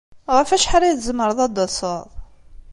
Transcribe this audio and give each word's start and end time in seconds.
Ɣef 0.35 0.49
wacḥal 0.51 0.83
ay 0.83 0.95
tzemreḍ 0.95 1.39
ad 1.45 1.51
d-taseḍ? 1.55 2.05